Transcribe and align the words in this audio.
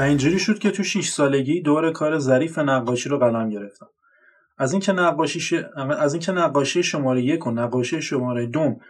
و 0.00 0.02
اینجوری 0.02 0.38
شد 0.38 0.58
که 0.58 0.70
تو 0.70 0.82
6 0.82 1.08
سالگی 1.08 1.60
دور 1.60 1.92
کار 1.92 2.18
ظریف 2.18 2.58
نقاشی 2.58 3.08
رو 3.08 3.18
قلم 3.18 3.50
گرفتم. 3.50 3.88
از 4.58 4.72
اینکه 4.72 4.92
نقاشی 4.92 5.40
ش... 5.40 5.54
از 5.98 6.14
اینکه 6.14 6.32
نقاشی 6.32 6.82
شماره 6.82 7.22
یک 7.22 7.46
و 7.46 7.50
نقاشی 7.50 8.02
شماره 8.02 8.46
دوم 8.46 8.80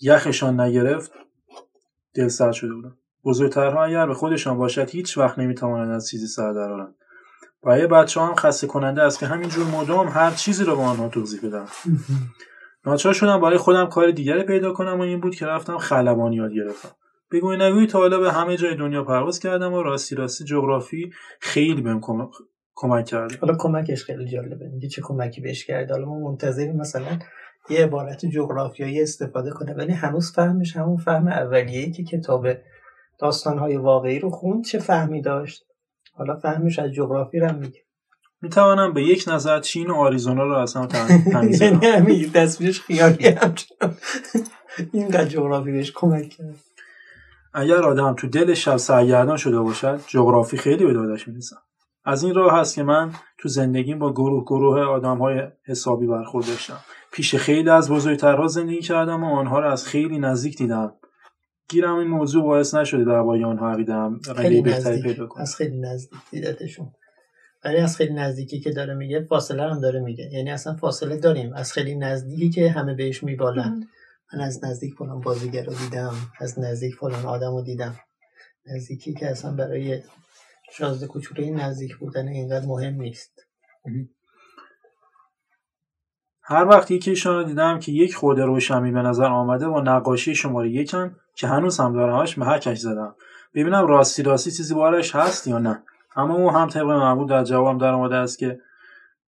یخشان 0.00 0.60
نگرفت 0.60 1.12
دل 2.14 2.28
سرد 2.28 2.52
شده 2.52 2.74
بودم. 2.74 2.96
بزرگترها 3.24 3.84
اگر 3.84 4.06
به 4.06 4.14
خودشان 4.14 4.58
باشد 4.58 4.90
هیچ 4.90 5.18
وقت 5.18 5.38
نمی‌توانند 5.38 5.94
از 5.94 6.08
چیزی 6.08 6.26
سر 6.26 6.52
درآورند 6.52 6.94
برای 7.62 7.86
بچه 7.86 8.20
هم 8.20 8.34
خسته 8.34 8.66
کننده 8.66 9.02
است 9.02 9.18
که 9.18 9.26
همینجور 9.26 9.66
مدام 9.66 10.08
هر 10.08 10.30
چیزی 10.30 10.64
رو 10.64 10.76
به 10.76 10.82
آنها 10.82 11.08
توضیح 11.08 11.40
بدم. 11.48 11.66
ناچار 12.86 13.12
شدم 13.12 13.40
برای 13.40 13.58
خودم 13.58 13.86
کار 13.86 14.10
دیگری 14.10 14.42
پیدا 14.42 14.72
کنم 14.72 14.98
و 14.98 15.02
این 15.02 15.20
بود 15.20 15.34
که 15.34 15.46
رفتم 15.46 15.78
خلبانی 15.78 16.36
یاد 16.36 16.52
گرفتم. 16.52 16.90
بگوی 17.32 17.56
نگوی 17.56 17.86
تا 17.86 17.98
حالا 17.98 18.20
به 18.20 18.32
همه 18.32 18.56
جای 18.56 18.76
دنیا 18.76 19.04
پرواز 19.04 19.38
کردم 19.38 19.72
و 19.72 19.82
راستی 19.82 20.14
راستی 20.14 20.44
جغرافی 20.44 21.12
خیلی 21.40 21.82
بهم 21.82 22.00
کمک 22.74 23.04
کرده. 23.06 23.36
حالا 23.40 23.54
کمکش 23.58 24.04
خیلی 24.04 24.28
جالبه 24.28 24.68
میگه 24.68 24.88
چه 24.88 25.02
کمکی 25.02 25.40
بهش 25.40 25.64
کرد 25.64 25.90
حالا 25.90 26.06
ما 26.06 26.30
منتظریم 26.30 26.76
مثلا 26.76 27.18
یه 27.70 27.84
عبارت 27.84 28.26
جغرافیایی 28.26 29.02
استفاده 29.02 29.50
کنه 29.50 29.74
ولی 29.74 29.92
هنوز 29.92 30.32
فهمش 30.32 30.76
همون 30.76 30.96
فهم 30.96 31.28
اولیه‌ای 31.28 31.90
که 31.90 32.04
کتاب 32.04 32.48
داستانهای 33.18 33.76
واقعی 33.76 34.18
رو 34.18 34.30
خوند 34.30 34.64
چه 34.64 34.78
فهمی 34.78 35.22
داشت. 35.22 35.64
حالا 36.14 36.36
فهمش 36.36 36.78
از 36.78 36.90
جغرافی 36.90 37.38
رو 37.38 37.52
میگه. 37.52 37.80
می 38.42 38.48
توانم 38.48 38.94
به 38.94 39.02
یک 39.02 39.24
نظر 39.28 39.60
چین 39.60 39.90
و 39.90 39.94
آریزونا 39.94 40.44
رو 40.44 40.54
اصلا 40.54 40.86
تمیز 41.32 41.62
یعنی 41.62 42.30
تصویرش 42.34 42.80
خیالی 42.80 43.28
هم 43.28 43.54
اینقدر 44.92 45.24
جغرافی 45.24 45.72
بهش 45.72 45.92
کمک 45.94 46.28
کرد. 46.28 46.56
اگر 47.58 47.82
آدم 47.82 48.14
تو 48.14 48.28
دل 48.28 48.54
شب 48.54 48.76
سرگردان 48.76 49.36
شده 49.36 49.60
باشد 49.60 50.00
جغرافی 50.06 50.56
خیلی 50.56 50.84
به 50.84 50.92
داداش 50.92 51.28
می‌رسم 51.28 51.56
از 52.04 52.22
این 52.22 52.34
راه 52.34 52.58
هست 52.58 52.74
که 52.74 52.82
من 52.82 53.12
تو 53.38 53.48
زندگیم 53.48 53.98
با 53.98 54.12
گروه 54.12 54.44
گروه 54.44 54.80
آدم 54.80 55.18
های 55.18 55.42
حسابی 55.64 56.06
برخورد 56.06 56.46
داشتم. 56.46 56.78
پیش 57.12 57.34
خیلی 57.34 57.70
از 57.70 57.90
بزرگترها 57.90 58.46
زندگی 58.46 58.80
کردم 58.80 59.24
و 59.24 59.36
آنها 59.36 59.60
رو 59.60 59.70
از 59.70 59.86
خیلی 59.86 60.18
نزدیک 60.18 60.58
دیدم. 60.58 60.94
گیرم 61.68 61.96
این 61.96 62.08
موضوع 62.08 62.44
باعث 62.44 62.74
نشده 62.74 63.04
درباره 63.04 63.46
آنها 63.46 63.70
عقیدم 63.70 64.20
خیلی 64.36 64.62
بهتری 64.62 65.02
پیدا 65.02 65.26
کنم. 65.26 65.42
از 65.42 65.56
خیلی 65.56 65.78
نزدیک 65.78 66.20
دیدتشون. 66.30 66.86
ولی 67.64 67.76
از 67.76 67.96
خیلی 67.96 68.14
نزدیکی 68.14 68.60
که 68.60 68.70
داره 68.70 68.94
میگه 68.94 69.26
فاصله 69.28 69.62
هم 69.62 69.80
داره 69.80 70.00
میگه. 70.00 70.24
یعنی 70.32 70.50
اصلا 70.50 70.74
فاصله 70.74 71.16
داریم. 71.16 71.52
از 71.52 71.72
خیلی 71.72 71.94
نزدیکی 71.94 72.50
که 72.50 72.70
همه 72.70 72.94
بهش 72.94 73.22
میبالند 73.22 73.88
من 74.32 74.40
از 74.40 74.64
نزدیک 74.64 74.94
فلان 74.94 75.20
بازیگر 75.20 75.64
رو 75.64 75.74
دیدم 75.74 76.14
از 76.40 76.58
نزدیک 76.58 76.94
فلان 76.94 77.26
آدم 77.26 77.50
رو 77.50 77.62
دیدم. 77.62 77.96
نزدیکی 78.66 79.14
که 79.14 79.30
اصلا 79.30 79.52
برای 79.52 80.02
شازده 80.72 81.06
کوچوله 81.06 81.50
نزدیک 81.50 81.96
بودن 81.96 82.28
اینقدر 82.28 82.66
مهم 82.66 82.94
نیست. 82.94 83.40
هر 86.42 86.64
وقت 86.64 86.90
یکی 86.90 87.10
ایشان 87.10 87.46
دیدم 87.46 87.78
که 87.78 87.92
یک 87.92 88.14
خورده 88.14 88.44
روشنی 88.44 88.92
به 88.92 89.02
نظر 89.02 89.24
آمده 89.26 89.68
با 89.68 89.80
نقاشی 89.80 90.34
شماره 90.34 90.70
یکم 90.70 91.16
که 91.34 91.46
هنوز 91.46 91.80
هم 91.80 91.92
دارمش 91.92 92.38
محکش 92.38 92.78
زدم. 92.78 93.16
ببینم 93.54 93.86
راستی 93.86 94.22
راستی 94.22 94.50
چیزی 94.50 94.74
بارش 94.74 95.14
هست 95.14 95.46
یا 95.46 95.58
نه. 95.58 95.82
اما 96.16 96.34
او 96.34 96.50
هم 96.50 96.68
طبق 96.68 96.86
معمول 96.86 97.28
در 97.28 97.44
جوابم 97.44 97.78
در 97.78 97.92
آمده 97.92 98.14
است 98.14 98.38
که 98.38 98.60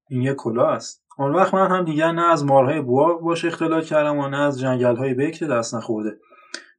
این 0.08 0.22
یک 0.22 0.36
کلاه 0.36 0.72
است. 0.72 1.04
آن 1.18 1.34
وقت 1.34 1.54
من 1.54 1.70
هم 1.70 1.84
دیگر 1.84 2.12
نه 2.12 2.32
از 2.32 2.44
مارهای 2.44 2.80
بوا 2.80 3.14
باش 3.14 3.44
اختلاط 3.44 3.84
کردم 3.84 4.18
و 4.18 4.28
نه 4.28 4.38
از 4.38 4.60
جنگل 4.60 4.96
های 4.96 5.14
بکر 5.14 5.46
دست 5.46 5.74
نخورده. 5.74 6.10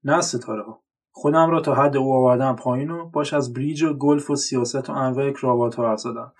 نه 0.04 0.18
از 0.18 0.26
ستاره 0.26 0.64
ها. 0.64 0.84
خودم 1.12 1.50
را 1.50 1.62
تا 1.62 1.76
حد 1.76 1.98
او 1.98 2.14
آوردم 2.14 2.56
پایین 2.56 2.92
و 2.92 3.10
باش 3.10 3.34
از 3.34 3.54
بریج 3.54 3.84
و 3.84 3.94
گلف 3.94 4.30
و 4.30 4.36
سیاست 4.36 4.90
و 4.90 4.94
انواع 4.94 5.32
کراوات 5.32 5.76
ها 5.76 5.96
زدم. 5.96 6.34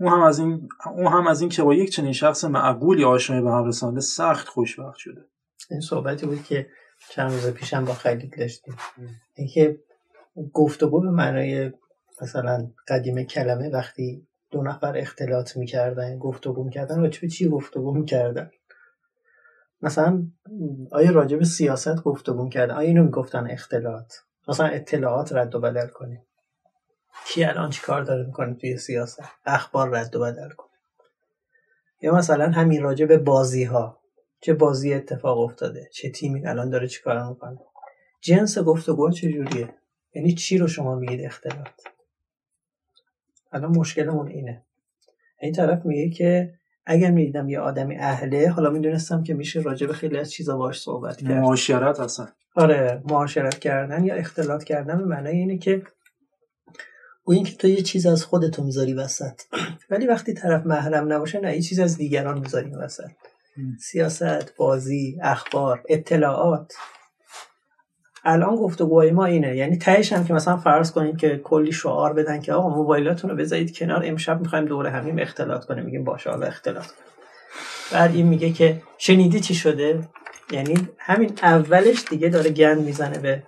او 0.00 0.10
هم 0.10 0.22
از 0.22 0.38
این 0.38 0.68
او 0.96 1.08
هم 1.08 1.26
از 1.26 1.40
این 1.40 1.50
که 1.50 1.62
با 1.62 1.74
یک 1.74 1.90
چنین 1.90 2.12
شخص 2.12 2.44
معقولی 2.44 3.04
آشنایی 3.04 3.42
به 3.42 3.50
هم 3.50 3.64
رسانده 3.64 4.00
سخت 4.00 4.48
خوشبخت 4.48 4.96
شده. 4.98 5.24
این 5.70 5.80
صحبتی 5.80 6.26
بود 6.26 6.42
که 6.42 6.66
چند 7.10 7.32
روز 7.32 7.50
پیشم 7.50 7.84
با 7.84 7.92
خیلی 7.92 8.28
داشتیم. 8.38 8.76
اینکه 9.34 9.78
گفتگو 10.52 11.00
به 11.00 11.10
معنای 11.10 11.72
مثلا 12.22 12.70
قدیم 12.88 13.22
کلمه 13.22 13.70
وقتی 13.70 14.26
دو 14.56 14.62
نفر 14.62 14.96
اختلاط 14.96 15.56
می‌کردن 15.56 16.18
گفتگو 16.18 16.64
می‌کردن 16.64 17.00
راجع 17.00 17.20
به 17.20 17.28
چی 17.28 17.48
گفتگو 17.48 17.94
می‌کردن؟ 17.94 18.50
مثلا 19.82 20.26
آیا 20.90 21.10
راجع 21.10 21.36
به 21.36 21.44
سیاست 21.44 22.02
گفتگو 22.02 22.44
می‌کردن؟ 22.44 22.74
آیا 22.74 22.88
اینو 22.88 23.04
می‌گفتن 23.04 23.50
اختلاط؟ 23.50 24.14
مثلا 24.48 24.66
اطلاعات 24.66 25.32
رد 25.32 25.54
و 25.54 25.60
بدل 25.60 25.86
کنیم. 25.86 26.22
کی 27.26 27.44
الان 27.44 27.70
چی 27.70 27.82
کار 27.82 28.02
داره 28.02 28.26
می‌کنه 28.26 28.54
توی 28.54 28.76
سیاست؟ 28.76 29.22
اخبار 29.44 29.90
رد 29.90 30.16
و 30.16 30.20
بدل 30.20 30.48
کنه 30.48 30.70
یا 32.02 32.14
مثلا 32.14 32.50
همین 32.50 32.82
راجع 32.82 33.06
به 33.06 33.18
بازی 33.18 33.64
ها 33.64 34.00
چه 34.40 34.54
بازی 34.54 34.94
اتفاق 34.94 35.38
افتاده؟ 35.38 35.88
چه 35.92 36.10
تیمی 36.10 36.46
الان 36.46 36.70
داره 36.70 36.88
چی 36.88 37.02
کار 37.02 37.28
می‌کنه؟ 37.28 37.58
جنس 38.20 38.58
گفتگو 38.58 39.10
چجوریه؟ 39.10 39.74
یعنی 40.14 40.34
چی 40.34 40.58
رو 40.58 40.68
شما 40.68 40.94
میگید 40.94 41.24
اختلاط؟ 41.24 41.95
الان 43.56 43.76
مشکلمون 43.76 44.28
اینه. 44.28 44.62
این 45.40 45.52
طرف 45.52 45.86
میگه 45.86 46.10
که 46.10 46.54
اگر 46.86 47.10
می‌دیدم 47.10 47.48
یه 47.48 47.60
آدمی 47.60 47.96
اهله 47.98 48.50
حالا 48.50 48.70
می‌دونستم 48.70 49.22
که 49.22 49.34
میشه 49.34 49.60
راجع 49.60 49.86
به 49.86 49.92
خیلی 49.92 50.18
از 50.18 50.30
چیزا 50.32 50.56
باش 50.56 50.80
صحبت 50.80 51.16
کرد. 51.16 51.32
معاشرت 51.32 52.00
اصلا. 52.00 52.28
آره 52.54 53.02
معاشرت 53.04 53.58
کردن 53.58 54.04
یا 54.04 54.14
اختلاط 54.14 54.64
کردن 54.64 54.98
به 54.98 55.04
معنای 55.04 55.36
اینه 55.36 55.58
که 55.58 55.82
او 57.24 57.32
اینکه 57.32 57.56
تو 57.56 57.68
یه 57.68 57.82
چیز 57.82 58.06
از 58.06 58.24
خودتو 58.24 58.64
می‌ذاری 58.64 58.94
وسط. 58.94 59.40
ولی 59.90 60.06
وقتی 60.06 60.34
طرف 60.34 60.66
محرم 60.66 61.12
نباشه 61.12 61.40
نه 61.40 61.54
یه 61.56 61.62
چیز 61.62 61.80
از 61.80 61.96
دیگران 61.96 62.38
می‌ذاری 62.38 62.70
وسط. 62.70 63.10
سیاست 63.80 64.56
بازی 64.56 65.18
اخبار 65.22 65.82
اطلاعات. 65.88 66.72
الان 68.28 68.56
گفتگوهای 68.56 69.10
ما 69.10 69.24
اینه. 69.24 69.56
یعنی 69.56 69.76
تهش 69.76 70.12
هم 70.12 70.24
که 70.24 70.34
مثلا 70.34 70.56
فرض 70.56 70.92
کنید 70.92 71.16
که 71.16 71.40
کلی 71.44 71.72
شعار 71.72 72.12
بدن 72.12 72.40
که 72.40 72.52
آقا 72.52 72.68
موبایلاتون 72.68 73.30
رو 73.30 73.36
بذارید 73.36 73.78
کنار 73.78 74.02
امشب 74.04 74.40
می‌خوایم 74.40 74.64
دوره 74.64 74.90
همیم 74.90 75.18
اختلاط 75.18 75.64
کنیم. 75.64 75.84
میگیم 75.84 76.04
باشه 76.04 76.30
حالا 76.30 76.46
اختلاط 76.46 76.86
کنیم. 76.86 77.06
بعد 77.92 78.14
این 78.14 78.26
میگه 78.26 78.52
که 78.52 78.82
شنیدی 78.98 79.40
چی 79.40 79.54
شده؟ 79.54 80.08
یعنی 80.50 80.88
همین 80.98 81.32
اولش 81.42 82.04
دیگه 82.10 82.28
داره 82.28 82.50
گند 82.50 82.80
می‌زنه 82.80 83.18
به 83.18 83.42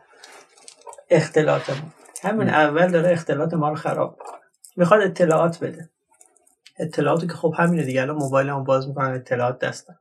اختلاط 1.11 1.71
ما 1.71 1.77
همین 2.23 2.49
اول 2.49 2.91
داره 2.91 3.13
اختلاط 3.13 3.55
ما 3.55 3.69
رو 3.69 3.75
خراب 3.75 4.19
می‌خواد 4.77 5.01
اطلاعات 5.01 5.65
بده. 5.65 5.91
اطلاعاتی 6.79 7.27
که 7.27 7.33
خب 7.33 7.55
همینه 7.59 7.83
دیگه. 7.83 8.03
الان 8.03 8.17
موبایل 8.17 8.49
هم 8.49 8.65
باز 8.65 8.89
می‌کنن 8.89 9.15
اطلاعات 9.15 9.59
دستن 9.59 9.95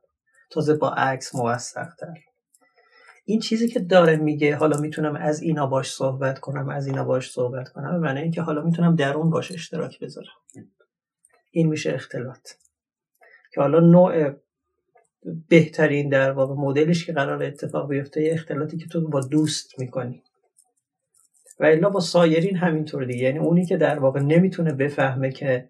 تازه 0.50 0.74
با 0.74 0.90
عکس 0.90 1.34
موثقتر 1.34 2.14
این 3.30 3.40
چیزی 3.40 3.68
که 3.68 3.80
داره 3.80 4.16
میگه 4.16 4.56
حالا 4.56 4.80
می‌تونم 4.80 5.16
از 5.16 5.42
اینا 5.42 5.66
باش 5.66 5.92
صحبت 5.92 6.38
کنم 6.38 6.68
از 6.68 6.86
اینا 6.86 7.04
باش 7.04 7.30
صحبت 7.30 7.68
کنم 7.68 7.92
به 7.92 7.98
معنی 7.98 8.20
اینکه 8.20 8.42
حالا 8.42 8.62
می‌تونم 8.62 8.96
درون 8.96 9.30
باش 9.30 9.52
اشتراک 9.52 10.00
بذارم. 10.00 10.26
این 11.50 11.68
میشه 11.68 11.94
اختلاط. 11.94 12.48
که 13.54 13.60
حالا 13.60 13.80
نوع 13.80 14.30
بهترین 15.48 16.08
در 16.08 16.30
واقع 16.32 16.54
مدلش 16.54 17.06
که 17.06 17.12
قرار 17.12 17.42
اتفاق 17.42 17.88
بیفته 17.88 18.22
یه 18.22 18.32
اختلاطی 18.32 18.76
که 18.76 18.86
تو 18.86 19.08
با 19.08 19.20
دوست 19.20 19.78
می‌کنی. 19.78 20.22
و 21.60 21.64
الا 21.64 21.90
با 21.90 22.00
سایرین 22.00 22.56
همینطور 22.56 23.04
دیگه. 23.04 23.22
یعنی 23.24 23.38
اونی 23.38 23.66
که 23.66 23.76
در 23.76 23.98
واقع 23.98 24.20
نمی‌تونه 24.20 24.72
بفهمه 24.72 25.32
که 25.32 25.68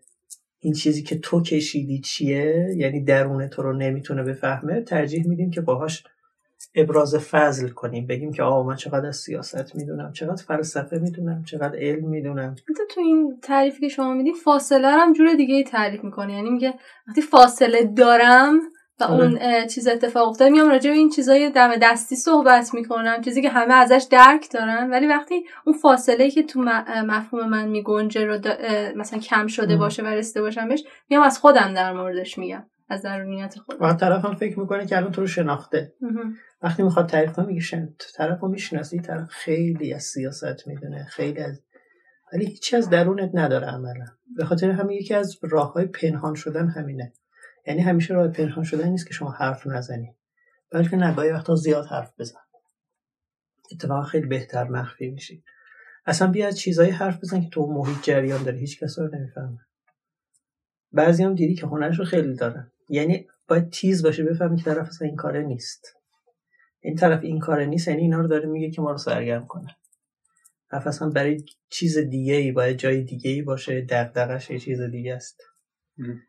این 0.58 0.72
چیزی 0.72 1.02
که 1.02 1.18
تو 1.18 1.42
کشیدی 1.42 2.00
چیه 2.00 2.68
یعنی 2.76 3.04
درون 3.04 3.48
تو 3.48 3.62
رو 3.62 3.72
نمی‌تونه 3.72 4.22
بفهمه 4.22 4.80
ترجیح 4.80 5.28
میدیم 5.28 5.50
که 5.50 5.60
باهاش 5.60 6.04
ابراز 6.78 7.14
فضل 7.14 7.68
کنیم. 7.68 8.06
بگیم 8.06 8.32
که 8.32 8.42
آقا 8.42 8.62
من 8.62 8.76
چقدر 8.76 9.06
از 9.06 9.16
سیاست 9.16 9.76
می‌دونم 9.76 10.12
چقدر 10.12 10.42
فلسفه 10.42 10.98
می‌دونم 10.98 11.42
چقدر 11.44 11.78
علم 11.78 12.08
می‌دونم. 12.08 12.54
تو 12.90 13.00
این 13.00 13.38
تعریفی 13.42 13.80
که 13.80 13.88
شما 13.88 14.14
میدی 14.14 14.32
فاصله 14.32 14.88
هم 14.88 15.12
جور 15.12 15.34
دیگه 15.34 15.54
ای 15.54 15.64
تعریف 15.64 16.04
می‌کنی. 16.04 16.32
یعنی 16.32 16.50
میگه 16.50 16.74
وقتی 17.08 17.22
فاصله 17.22 17.84
دارم 17.84 18.60
و 19.00 19.04
آره. 19.04 19.24
اون 19.24 19.66
چیز 19.66 19.88
اتفاق 19.88 20.28
افتاده 20.28 20.50
میام 20.50 20.68
راجع 20.68 20.90
به 20.90 20.96
این 20.96 21.10
چیزای 21.10 21.50
دم 21.50 21.76
دستی 21.82 22.16
صحبت 22.16 22.74
می‌کنم. 22.74 23.20
چیزی 23.20 23.42
که 23.42 23.48
همه 23.48 23.74
ازش 23.74 24.06
درک 24.10 24.46
دارن. 24.52 24.90
ولی 24.90 25.06
وقتی 25.06 25.44
اون 25.66 25.76
فاصله 25.76 26.30
که 26.30 26.42
تو 26.42 26.60
مفهوم 27.06 27.48
من 27.48 27.68
میگنجه 27.68 28.24
رو 28.24 28.38
مثلا 28.96 29.18
کم 29.18 29.46
شده 29.46 29.76
باشه 29.76 30.02
و 30.02 30.06
رسیده 30.06 30.40
باشم 30.40 30.68
بهش 30.68 30.84
میام 31.10 31.22
از 31.22 31.38
خودم 31.38 31.74
در 31.74 31.92
موردش 31.92 32.38
میگم. 32.38 32.66
از 32.88 33.02
درونیت 33.02 33.58
خودم 33.58 33.86
و 33.86 33.94
طرف 33.94 34.24
هم 34.24 34.34
فکر 34.34 34.60
می‌کنه 34.60 34.86
که 34.86 34.96
الان 34.96 35.12
تو 35.12 35.20
رو 35.20 35.26
شناخته. 35.26 35.94
وقتی 36.62 36.82
می‌خواد 36.82 37.08
تعریف 37.08 37.32
کنه 37.32 37.46
میگه 37.46 37.60
شن 37.60 37.94
طرف 38.14 38.40
رو 38.40 38.48
می‌شناسی 38.48 39.00
طرف 39.00 39.28
خیلی 39.28 39.94
از 39.94 40.02
سیاست 40.02 40.68
می‌دونه 40.68 41.04
خیلی 41.04 41.40
از 41.40 41.62
ولی 42.32 42.46
هیچی 42.46 42.76
از 42.76 42.90
درونت 42.90 43.30
نداره 43.34 43.66
عملا. 43.66 44.06
به 44.36 44.44
خاطر 44.44 44.70
همین 44.70 44.98
یکی 44.98 45.14
از 45.14 45.38
راه 45.42 45.72
های 45.72 45.86
پنهان 45.86 46.34
شدن 46.34 46.68
همینه. 46.68 47.12
یعنی 47.66 47.80
همیشه 47.80 48.14
راه 48.14 48.28
پنهان 48.28 48.64
شدن 48.64 48.88
نیست 48.88 49.06
که 49.06 49.14
شما 49.14 49.30
حرف 49.30 49.66
نزنی. 49.66 50.14
بلکه 50.70 50.96
نه 50.96 51.14
وقتا 51.14 51.54
زیاد 51.54 51.86
حرف 51.86 52.12
بزن. 52.18 52.40
اتفاقا 53.72 54.02
خیلی 54.02 54.26
بهتر 54.26 54.64
مخفی 54.64 55.10
میشی. 55.10 55.44
اصلا 56.06 56.30
بیا 56.30 56.46
از 56.46 56.58
چیزایی 56.58 56.90
حرف 56.90 57.20
بزن 57.20 57.40
که 57.40 57.48
تو 57.48 57.66
محیط 57.66 58.02
جریان 58.02 58.42
داره 58.42 58.58
هیچ 58.58 58.82
کس 58.82 58.98
رو 58.98 59.16
نمی‌فهمه. 59.16 59.58
بعضی 60.92 61.24
هم 61.24 61.34
دیدی 61.34 61.54
که 61.54 61.66
هنرش 61.66 61.98
رو 61.98 62.04
خیلی 62.04 62.34
دارن. 62.34 62.72
یعنی 62.88 63.26
باید 63.48 63.70
تیز 63.70 64.02
باشه 64.02 64.24
بفهمی 64.24 64.56
که 64.56 64.64
طرف 64.64 64.88
اصلا 64.88 65.08
این 65.08 65.16
کاره 65.16 65.42
نیست. 65.42 65.94
این 66.80 66.96
طرف 66.96 67.24
این 67.24 67.38
کاره 67.38 67.66
نیست 67.66 67.88
یعنی 67.88 68.00
اینا 68.00 68.20
رو 68.20 68.28
داره 68.28 68.48
میگه 68.48 68.70
که 68.70 68.82
ما 68.82 68.90
رو 68.90 68.98
سرگرم 68.98 69.46
کنه. 69.46 69.76
طرف 70.70 70.86
اصلا 70.86 71.10
برای 71.10 71.44
چیز 71.70 71.98
دیگه 71.98 72.34
ای 72.34 72.52
باید 72.52 72.76
جای 72.76 73.02
دیگه 73.02 73.30
ای 73.30 73.42
باشه 73.42 73.80
دغدغش 73.80 74.50
یه 74.50 74.58
چیز 74.58 74.80
دیگه 74.80 75.14
است. 75.14 75.42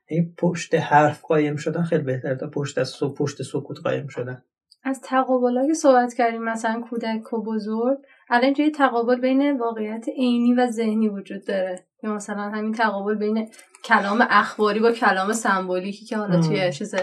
این 0.08 0.34
پشت 0.38 0.76
حرف 0.76 1.22
قایم 1.22 1.56
شدن 1.56 1.84
خیلی 1.84 2.04
بهتر 2.04 2.36
تا 2.36 2.50
پشت 2.50 2.78
از 2.78 2.90
سو 2.90 3.14
پشت 3.14 3.44
سکوت 3.44 3.80
قایم 3.84 4.08
شدن. 4.08 4.44
از 4.84 5.02
تقابل 5.04 5.68
که 5.68 5.74
صحبت 5.74 6.14
کردیم 6.14 6.44
مثلا 6.44 6.84
کودک 6.90 7.34
و 7.34 7.44
بزرگ 7.44 7.98
الان 8.30 8.54
یه 8.58 8.72
تقابل 8.72 9.22
بین 9.22 9.58
واقعیت 9.58 10.06
عینی 10.18 10.54
و 10.54 10.68
ذهنی 10.68 11.10
وجود 11.10 11.48
داره. 11.48 11.89
یا 12.04 12.14
مثلا 12.14 12.42
همین 12.42 12.74
تقابل 12.74 13.16
بین 13.16 13.50
کلام 13.84 14.28
اخباری 14.30 14.80
با 14.80 14.92
کلام 14.92 15.34
سمبولیکی 15.34 16.06
که 16.06 16.18
حالا 16.18 16.42
توی 16.42 16.72
چیز 16.72 16.96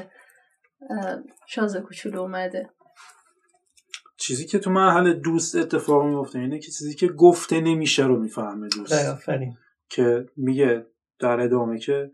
شازه 1.47 1.81
کوچولو 1.81 2.21
اومده. 2.21 2.71
چیزی 4.19 4.47
که 4.47 4.59
تو 4.59 4.71
مرحله 4.71 5.13
دوست 5.13 5.57
اتفاق 5.57 6.05
میفته 6.05 6.39
اینه 6.39 6.59
که 6.59 6.71
چیزی 6.71 6.95
که 6.95 7.09
گفته 7.09 7.61
نمیشه 7.61 8.07
رو 8.07 8.17
می‌فهمه 8.21 8.69
دوست. 8.69 8.93
که 9.89 10.27
میگه 10.37 10.87
در 11.19 11.41
ادامه 11.41 11.79
که 11.79 12.11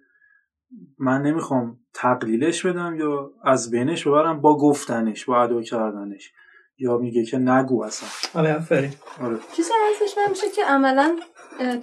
من 0.98 1.22
نمی‌خوام 1.22 1.80
تقلیلش 1.94 2.66
بدم 2.66 2.96
یا 2.96 3.30
از 3.44 3.70
بینش 3.70 4.06
ببرم 4.06 4.40
با 4.40 4.58
گفتنش 4.58 5.24
با 5.24 5.42
ادا 5.42 5.62
کردنش. 5.62 6.32
یا 6.78 6.98
میگه 6.98 7.24
که 7.24 7.38
نگو 7.38 7.82
اصلا. 7.82 8.08
آره 8.40 8.56
آفرین. 8.56 8.92
آره. 9.20 9.38
چیزی 9.56 9.70
ازش 9.90 10.14
من 10.16 10.30
میشه 10.30 10.50
که 10.56 10.64
عملا 10.64 11.18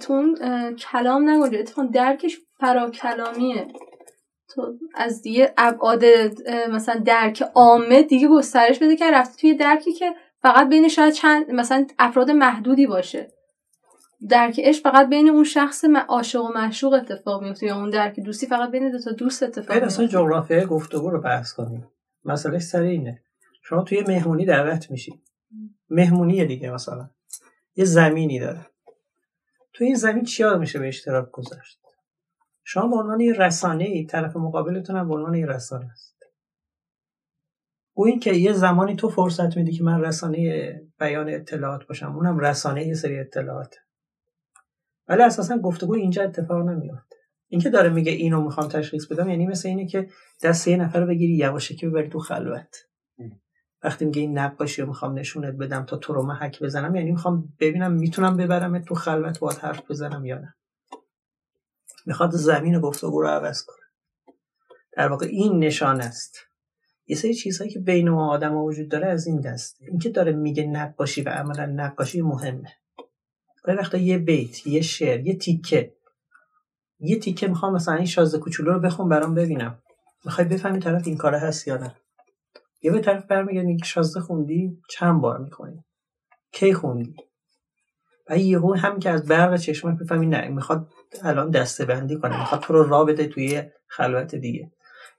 تو 0.00 0.12
اون 0.12 0.36
کلام 0.76 1.30
نگوجه 1.30 1.58
اتفاقا 1.58 1.88
درکش 1.88 2.38
فرا 2.60 2.90
کلامیه 2.90 3.66
تو 4.54 4.74
از 4.94 5.22
دیگه 5.22 5.54
ابعاد 5.56 6.04
مثلا 6.70 7.00
درک 7.04 7.42
عامه 7.54 8.02
دیگه 8.02 8.28
گسترش 8.28 8.78
بده 8.78 8.96
که 8.96 9.10
رفته 9.10 9.40
توی 9.40 9.54
درکی 9.54 9.92
که 9.92 10.14
فقط 10.42 10.68
بین 10.68 10.88
شاید 10.88 11.14
چند 11.14 11.50
مثلا 11.50 11.86
افراد 11.98 12.30
محدودی 12.30 12.86
باشه. 12.86 13.32
درک 14.28 14.60
عشق 14.64 14.82
فقط 14.82 15.08
بین 15.08 15.30
اون 15.30 15.44
شخص 15.44 15.84
عاشق 16.08 16.44
و 16.44 16.48
معشوق 16.48 16.92
اتفاق 16.92 17.42
میفته 17.42 17.66
یا 17.66 17.76
اون 17.76 17.90
درک 17.90 18.20
دوستی 18.20 18.46
فقط 18.46 18.70
بین 18.70 18.90
دو 18.90 18.98
تا 18.98 19.12
دوست 19.12 19.42
اتفاق 19.42 19.70
میفته 19.70 19.86
اصلا 19.86 20.06
جغرافیای 20.06 20.66
گفتگو 20.66 21.10
رو 21.10 21.20
بحث 21.20 21.52
کنیم. 21.52 21.88
مسئله 22.24 22.58
سر 22.58 22.82
اینه. 22.82 23.22
شما 23.62 23.82
توی 23.82 24.04
مهمونی 24.08 24.44
دعوت 24.44 24.90
میشی. 24.90 25.22
مهمونی 25.90 26.44
دیگه 26.44 26.70
مثلا. 26.70 27.10
یه 27.76 27.84
زمینی 27.84 28.40
داره. 28.40 28.66
تو 29.72 29.84
این 29.84 29.94
زمین 29.94 30.24
چیا 30.24 30.58
میشه 30.58 30.78
به 30.78 30.88
اشتراک 30.88 31.30
گذاشت؟ 31.30 31.80
شما 32.64 32.88
به 32.88 32.96
عنوان 32.96 33.20
یه 33.20 33.32
رسانه 33.32 33.84
ای 33.84 34.06
طرف 34.06 34.36
مقابلتون 34.36 34.96
هم 34.96 35.08
به 35.08 35.14
عنوان 35.14 35.34
یه 35.34 35.46
رسانه 35.46 35.90
است. 35.90 36.16
او 37.94 38.06
این 38.06 38.20
که 38.20 38.32
یه 38.32 38.52
زمانی 38.52 38.96
تو 38.96 39.08
فرصت 39.08 39.56
میدی 39.56 39.72
که 39.72 39.84
من 39.84 40.00
رسانه 40.00 40.72
بیان 41.00 41.28
اطلاعات 41.28 41.86
باشم 41.86 42.16
اونم 42.16 42.38
رسانه 42.38 42.86
یه 42.86 42.94
سری 42.94 43.18
اطلاعات. 43.18 43.76
ولی 45.08 45.22
اساسا 45.22 45.58
گفتگو 45.58 45.94
اینجا 45.94 46.22
اتفاق 46.22 46.68
نمیافته. 46.68 47.16
اینکه 47.48 47.70
داره 47.70 47.88
میگه 47.88 48.12
اینو 48.12 48.44
می‌خوام 48.44 48.68
تشخیص 48.68 49.06
بدم 49.06 49.28
یعنی 49.28 49.46
مثل 49.46 49.68
اینه 49.68 49.86
که 49.86 50.08
دست 50.42 50.68
یه 50.68 50.76
نفر 50.76 51.06
بگیری 51.06 51.36
یواشکی 51.36 51.86
ببری 51.86 52.08
تو 52.08 52.18
خلوت. 52.18 52.76
وقتی 53.82 54.04
میگه 54.04 54.20
این 54.20 54.38
نقاشی 54.38 54.82
رو 54.82 54.88
می‌خوام 54.88 55.18
نشونت 55.18 55.54
بدم 55.54 55.84
تا 55.84 55.96
تو 55.96 56.12
رو 56.12 56.26
محک 56.26 56.62
بزنم 56.62 56.94
یعنی 56.94 57.10
می‌خوام 57.10 57.52
ببینم 57.60 57.92
می‌تونم 57.92 58.36
ببرم 58.36 58.78
تو 58.78 58.94
خلوت 58.94 59.38
باید 59.38 59.58
حرف 59.58 59.90
بزنم 59.90 60.24
یا 60.24 60.38
نه. 60.38 60.54
می‌خواد 62.06 62.30
زمین 62.30 62.80
گفتگو 62.80 63.22
رو 63.22 63.28
عوض 63.28 63.62
کنه. 63.62 63.76
در 64.92 65.08
واقع 65.08 65.26
این 65.26 65.58
نشان 65.58 66.00
است. 66.00 66.38
یه 67.06 67.16
سری 67.16 67.34
چیزهایی 67.34 67.70
که 67.70 67.78
بین 67.78 68.08
ما 68.08 68.30
آدم 68.30 68.52
ها 68.52 68.64
وجود 68.64 68.88
داره 68.88 69.06
از 69.06 69.26
این 69.26 69.40
دسته 69.40 69.84
اینکه 69.84 70.08
داره 70.08 70.32
میگه 70.32 70.66
نقاشی 70.66 71.22
و 71.22 71.28
عملا 71.28 71.66
نقاشی 71.66 72.22
مهمه. 72.22 72.72
گاهی 73.62 73.78
وقتا 73.78 73.98
یه 73.98 74.18
بیت 74.18 74.66
یه 74.66 74.80
شعر 74.82 75.26
یه 75.26 75.36
تیکه. 75.36 75.94
یه 77.00 77.18
تیکه 77.18 77.48
می‌خوام 77.48 77.74
مثلا 77.74 77.94
این 77.94 78.06
شازده 78.06 78.38
کوچولو 78.38 78.72
رو 78.72 78.80
بخون 78.80 79.08
برام 79.08 79.34
ببینم. 79.34 79.82
می‌خوای 80.24 80.48
بفهمی 80.48 80.78
طرف 80.78 81.06
این 81.06 81.16
کاره 81.16 81.38
هست 81.38 81.68
یا 81.68 81.76
نه. 81.76 81.96
یه 82.82 82.90
به 82.90 83.00
طرف 83.00 83.26
برمیگرد 83.26 83.64
میگه 83.64 83.84
شازده 83.84 84.20
خوندی؟ 84.20 84.78
چند 84.90 85.20
بار 85.20 85.38
می‌کنی 85.38 85.84
کی 86.52 86.74
خوندی؟ 86.74 87.14
و 88.30 88.38
یهو 88.38 88.74
هم 88.74 88.98
که 88.98 89.10
از 89.10 89.26
برق 89.26 89.56
چشمت 89.56 89.98
بفهمی 89.98 90.26
نه 90.26 90.48
می‌خواد 90.48 90.88
الان 91.22 91.50
دسته 91.50 91.84
بندی 91.84 92.16
کنه 92.16 92.38
می‌خواد 92.38 92.60
تو 92.60 92.72
رو 92.72 92.88
راه 92.88 93.06
بده 93.06 93.26
توی 93.26 93.62
خلوت 93.86 94.34
دیگه. 94.34 94.72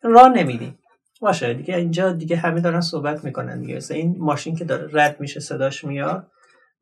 راه 0.03 0.29
نمیدی. 0.29 0.77
باشه 1.21 1.53
دیگه 1.53 1.75
اینجا 1.75 2.11
دیگه 2.11 2.37
همه 2.37 2.61
دارن 2.61 2.81
صحبت 2.81 3.23
می‌کنن 3.23 3.61
دیگه. 3.61 3.75
مثلا 3.75 3.97
این 3.97 4.15
ماشین 4.19 4.55
که 4.55 4.65
داره 4.65 4.89
رد 4.93 5.19
میشه 5.19 5.39
صداش 5.39 5.83
میاد. 5.83 6.31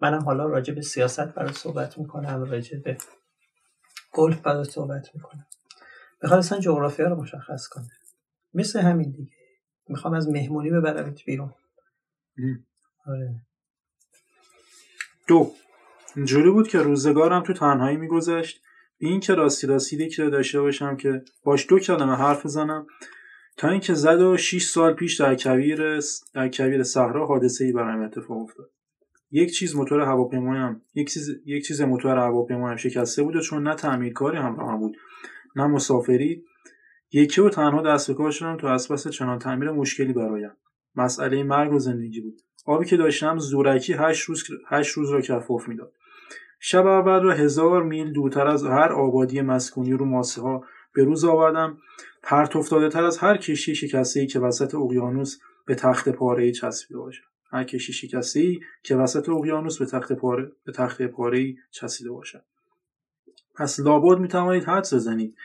منم 0.01 0.21
حالا 0.21 0.45
راجع 0.45 0.73
به 0.73 0.81
سیاست 0.81 1.27
برای 1.27 1.53
صحبت 1.53 1.97
می‌کنم 1.97 2.43
راجع 2.43 2.77
به 2.79 2.97
گلف 4.13 4.41
برای 4.41 4.63
صحبت 4.63 5.09
می‌کنم. 5.15 5.45
می‌خواد 6.21 6.39
اصلا 6.39 6.59
جغرافیا 6.59 7.07
رو 7.07 7.21
مشخص 7.21 7.67
کنه. 7.67 7.89
مثل 8.53 8.79
همین 8.79 9.11
دیگه. 9.11 9.38
می‌خوام 9.89 10.13
از 10.13 10.29
مهمونی 10.29 10.69
ببرمت 10.69 11.25
بیرون. 11.25 11.53
آره. 13.05 13.35
دو. 15.27 15.51
اینجوری 16.15 16.51
بود 16.51 16.67
که 16.67 16.79
روزگارم 16.79 17.43
تو 17.43 17.53
تنهایی 17.53 17.97
میگذشت. 17.97 18.61
به 18.99 19.07
این 19.07 19.19
که 19.19 19.35
راستی 19.35 19.67
راستی 19.67 20.09
که 20.09 20.23
داشته 20.23 20.61
باشم 20.61 20.97
که 20.97 21.21
باش 21.43 21.67
دو 21.69 21.79
کلمه 21.79 22.15
حرف 22.15 22.45
بزنم. 22.45 22.87
تا 23.57 23.69
اینکه 23.69 23.93
زد 23.93 24.21
و 24.21 24.37
6 24.37 24.63
سال 24.63 24.93
پیش 24.93 25.19
در 25.19 25.35
کویر 25.35 25.99
در 26.33 26.49
کویر 26.49 26.83
صحرا 26.83 27.27
حادثه 27.27 27.65
ای 27.65 27.71
برایم 27.71 28.01
اتفاق 28.01 28.37
افتاد. 28.37 28.71
یک 29.31 29.53
چیز 29.53 29.75
موتور 29.75 30.01
هواپیمایم 30.01 30.81
یک 30.95 31.13
چیز 31.13 31.29
یک 31.45 31.67
چیز 31.67 31.81
موتور 31.81 32.17
هواپیمایم 32.17 32.77
شکسته 32.77 33.23
بود 33.23 33.35
و 33.35 33.41
چون 33.41 33.67
نه 33.67 33.75
تعمیرکاری 33.75 34.37
همراهم 34.37 34.79
بود 34.79 34.97
نه 35.55 35.67
مسافری 35.67 36.43
یکی 37.11 37.41
و 37.41 37.49
تنها 37.49 37.81
دست 37.81 38.07
به 38.07 38.13
کار 38.13 38.31
شدم 38.31 38.57
تا 38.57 38.73
از 38.73 38.91
پس 38.91 39.07
چنان 39.07 39.39
تعمیر 39.39 39.71
مشکلی 39.71 40.13
برایم 40.13 40.51
مسئله 40.95 41.43
مرگ 41.43 41.73
و 41.73 41.79
زندگی 41.79 42.21
بود. 42.21 42.41
آبی 42.65 42.85
که 42.85 42.97
داشتم 42.97 43.39
زورکی 43.39 43.93
هشت 43.93 44.23
روز, 44.23 44.43
هشت 44.67 44.97
روز 44.97 45.09
را 45.09 45.21
کفاف 45.21 45.67
می‌داد. 45.67 45.93
شب 46.59 46.87
اول 46.87 47.23
را 47.23 47.33
هزار 47.33 47.83
میل 47.83 48.13
دورتر 48.13 48.47
از 48.47 48.65
هر 48.65 48.91
آبادی 48.91 49.41
مسکونی 49.41 49.93
رو 49.93 50.05
ماسه 50.05 50.41
ها 50.41 50.63
به 50.93 51.03
روز 51.03 51.25
آوردم. 51.25 51.77
پرت 52.23 52.55
افتاده 52.55 52.89
تر 52.89 53.03
از 53.03 53.17
هر 53.17 53.37
کشتی 53.37 53.75
شکسته 53.75 54.19
ای 54.19 54.27
که 54.27 54.39
وسط 54.39 54.75
اقیانوس 54.75 55.39
به 55.65 55.75
تخت 55.75 56.09
پاره 56.09 56.43
ای 56.43 56.51
چسبیده 56.51 56.99
باشد. 56.99 57.23
هر 57.51 57.63
کشتی 57.63 57.93
شکسته 57.93 58.39
ای 58.39 58.59
که 58.83 58.95
وسط 58.95 59.29
اقیانوس 59.29 59.79
به 59.79 59.85
تخت 59.85 60.13
پاره 60.13 60.51
به 60.65 60.71
تخت 60.71 61.01
پاره 61.01 61.39
ای 61.39 61.55
چسبیده 61.71 62.11
باشد. 62.11 62.43
پس 63.55 63.79
لابد 63.79 64.19
می 64.19 64.27
توانید 64.27 64.63
حدس 64.63 64.93
بزنید. 64.93 65.35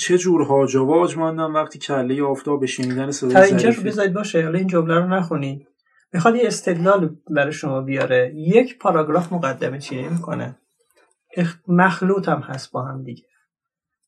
چه 0.00 0.18
جور 0.18 0.42
هاج 0.42 0.76
و 0.76 0.86
واج 0.86 1.16
ماندم 1.16 1.54
وقتی 1.54 1.78
کله 1.78 2.22
آفتاب 2.22 2.60
به 2.60 2.66
شنیدن 2.66 3.10
صدای 3.10 3.32
تا 3.32 3.42
اینجا 3.42 3.68
رو 3.68 3.82
بذارید 3.82 4.12
باشه 4.12 4.42
حالا 4.42 4.58
این 4.58 4.66
جمله 4.66 4.94
رو 4.94 5.06
نخونید. 5.08 5.66
می‌خواد 6.12 6.36
یه 6.36 6.46
استدلال 6.46 7.16
برای 7.30 7.52
شما 7.52 7.80
بیاره. 7.80 8.32
یک 8.34 8.78
پاراگراف 8.78 9.32
مقدمه 9.32 9.78
چیه 9.78 10.08
می‌کنه. 10.08 10.58
مخلوط 11.68 12.28
هم 12.28 12.40
هست 12.40 12.72
با 12.72 12.82
هم 12.82 13.02
دیگه. 13.02 13.24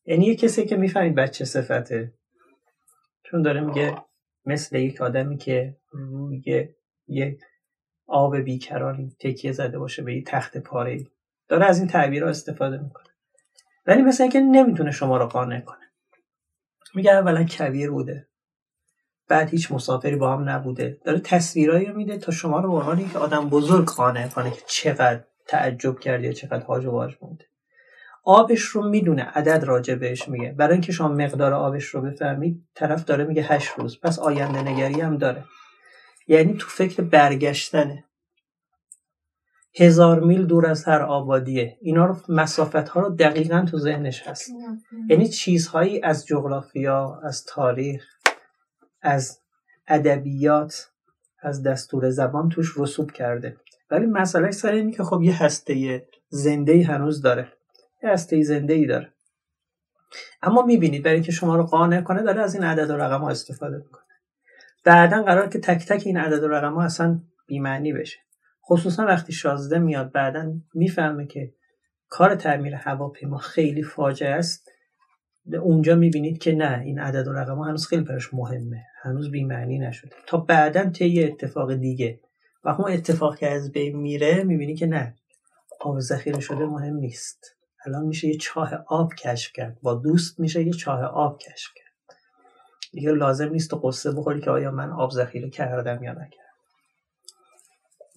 یعنی 0.05 0.25
یه 0.25 0.35
کسی 0.35 0.65
که 0.65 0.77
می‌فهمید 0.77 1.15
بچه 1.15 1.45
صفته. 1.45 2.13
چون 3.23 3.41
داره 3.41 3.61
میگه 3.61 3.97
مثل 4.45 4.77
یک 4.77 5.01
آدمی 5.01 5.37
که 5.37 5.77
روی 5.91 6.67
یه 7.07 7.37
آب 8.07 8.37
بیکرانی 8.37 9.15
تکیه 9.19 9.51
زده 9.51 9.79
باشه 9.79 10.03
به 10.03 10.15
یه 10.15 10.23
تخت 10.23 10.57
پاره. 10.57 11.05
داره 11.47 11.65
از 11.65 11.79
این 11.79 11.87
تعبیرها 11.87 12.29
استفاده 12.29 12.77
می‌کنه. 12.77 13.07
ولی 13.87 14.01
مثل 14.01 14.23
اینکه 14.23 14.39
نمی‌تونه 14.39 14.91
شما 14.91 15.17
رو 15.17 15.25
قانع 15.25 15.61
کنه. 15.61 15.82
میگه 16.95 17.11
اولا 17.11 17.45
کویر 17.49 17.91
بوده. 17.91 18.27
بعد 19.27 19.49
هیچ 19.49 19.71
مسافری 19.71 20.15
با 20.15 20.33
هم 20.33 20.49
نبوده. 20.49 20.97
داره 21.05 21.19
تصویرایی 21.19 21.91
میده 21.91 22.17
تا 22.17 22.31
شما 22.31 22.59
رو 22.59 22.95
به 22.95 23.03
که 23.05 23.19
آدم 23.19 23.49
بزرگ 23.49 23.87
قانع 23.87 24.27
کنه 24.27 24.51
که 24.51 24.61
چقدر 24.67 25.23
تعجب 25.47 25.99
کردی 25.99 26.25
یا 26.25 26.33
چقدر 26.33 26.65
هاج 26.65 26.85
و 26.85 26.91
واج 26.91 27.15
مونده. 27.21 27.45
آبش 28.23 28.61
رو 28.61 28.89
می‌دونه 28.89 29.23
عدد 29.23 29.63
راجع 29.63 29.95
بهش 29.95 30.27
میگه. 30.27 30.51
برای 30.51 30.73
اینکه 30.73 30.91
شما 30.91 31.07
مقدار 31.07 31.53
آبش 31.53 31.85
رو 31.85 32.01
بفهمید 32.01 32.67
طرف 32.75 33.05
داره 33.05 33.23
میگه 33.23 33.41
هشت 33.43 33.71
روز. 33.77 33.99
پس 33.99 34.19
آینده 34.19 34.61
نگری 34.61 35.01
هم 35.01 35.17
داره. 35.17 35.43
یعنی 36.27 36.53
تو 36.53 36.67
فکر 36.67 37.01
برگشتنه. 37.01 38.03
هزار 39.75 40.19
میل 40.19 40.45
دور 40.45 40.65
از 40.65 40.85
هر 40.85 41.01
آبادیه. 41.01 41.77
اینا 41.81 42.05
رو 42.05 42.15
مسافت 42.29 42.89
ها 42.89 43.01
رو 43.01 43.09
دقیقا 43.09 43.65
تو 43.71 43.77
ذهنش 43.77 44.27
هست. 44.27 44.51
یعنی 45.09 45.27
چیزهایی 45.27 46.01
از 46.01 46.25
جغرافیا 46.25 47.19
از 47.23 47.45
تاریخ 47.45 48.05
از 49.01 49.39
ادبیات 49.87 50.89
از 51.41 51.63
دستور 51.63 52.09
زبان 52.09 52.49
توش 52.49 52.73
رسوب 52.77 53.11
کرده. 53.11 53.57
ولی 53.91 54.05
مسئله 54.05 54.51
سر 54.51 54.71
اینه 54.71 54.91
که 54.91 55.03
خب 55.03 55.21
یه 55.21 55.43
هسته 55.43 56.07
زنده 56.29 56.83
هنوز 56.83 57.21
داره. 57.21 57.47
یه 58.03 58.09
هسته 58.09 58.41
زنده 58.41 58.73
ای 58.73 58.85
داره. 58.85 59.13
اما 60.41 60.61
می‌بینید 60.61 61.03
برای 61.03 61.15
اینکه 61.15 61.31
شما 61.31 61.55
رو 61.55 61.63
قانع 61.63 62.01
کنه 62.01 62.23
داره 62.23 62.41
از 62.41 62.55
این 62.55 62.63
عدد 62.63 62.89
و 62.89 62.97
رقم 62.97 63.21
ها 63.21 63.29
استفاده 63.29 63.77
می‌کنه. 63.77 64.03
بعدا 64.83 65.23
قرار 65.23 65.49
که 65.49 65.59
تک 65.59 65.85
تک 65.85 66.03
این 66.05 66.17
عدد 66.17 66.43
و 66.43 66.47
رقم 66.47 66.73
ها 66.73 66.83
اصلا 66.83 67.19
بیمعنی 67.47 67.93
بشه. 67.93 68.17
خصوصا 68.69 69.05
وقتی 69.05 69.33
شازده 69.33 69.79
میاد 69.79 70.11
بعدا 70.11 70.53
می‌فهمه 70.73 71.27
که 71.27 71.53
کار 72.09 72.35
تعمیر 72.35 72.75
هواپیما 72.75 73.37
خیلی 73.37 73.83
فاجعه 73.83 74.29
است. 74.29 74.69
اونجا 75.61 75.95
می‌بینید 75.95 76.37
که 76.37 76.55
نه 76.55 76.79
این 76.79 76.99
عدد 76.99 77.27
و 77.27 77.33
رقم 77.33 77.59
هنوز 77.59 77.87
خیلی 77.87 78.03
براش 78.03 78.33
مهمه. 78.33 78.85
هنوز 79.01 79.31
بیمعنی 79.31 79.79
نشده. 79.79 80.15
تا 80.27 80.37
بعدا 80.37 80.89
طی 80.89 81.23
اتفاق 81.23 81.73
دیگه. 81.73 82.19
و 82.63 82.69
اون 82.69 82.91
اتفاق 82.91 83.37
که 83.37 83.49
از 83.49 83.71
بین 83.71 83.97
میره 83.97 84.43
می‌بینی 84.43 84.75
که 84.75 84.85
نه. 84.85 85.15
آب 85.81 85.99
ذخیره 85.99 86.39
شده 86.39 86.65
مهم 86.65 86.95
نیست. 86.95 87.55
الان 87.85 88.05
میشه 88.05 88.27
یه 88.27 88.37
چاه 88.37 88.85
آب 88.87 89.13
کشف 89.13 89.51
کرد. 89.53 89.77
با 89.81 89.93
دوست 89.93 90.39
میشه 90.39 90.63
یه 90.63 90.73
چاه 90.73 91.03
آب 91.03 91.37
کشف 91.37 91.71
کرد. 91.75 92.17
دیگه 92.91 93.11
لازم 93.11 93.49
نیست 93.49 93.69
تو 93.69 93.77
قصه 93.77 94.11
بخوری 94.11 94.41
که 94.41 94.51
آیا 94.51 94.71
من 94.71 94.91
آب 94.91 95.11
ذخیره 95.11 95.49
کردم 95.49 96.03
یا 96.03 96.11
نکردم. 96.11 96.42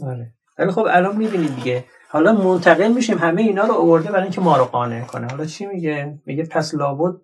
آره. 0.01 0.33
ولی 0.59 0.71
خب 0.71 0.87
الان 0.91 1.17
می‌بینید 1.17 1.55
دیگه. 1.57 1.85
حالا 2.09 2.33
منتقل 2.33 2.93
میشیم. 2.93 3.19
همه 3.19 3.43
اینا 3.43 3.67
رو 3.67 3.75
آورده 3.75 4.11
برای 4.11 4.23
اینکه 4.23 4.41
ما 4.41 4.57
رو 4.57 4.65
قانع 4.65 5.05
کنه. 5.05 5.27
حالا 5.27 5.45
چی 5.45 5.67
میگه؟ 5.67 6.19
میگه 6.27 6.45
پس 6.45 6.75
لابد 6.75 7.21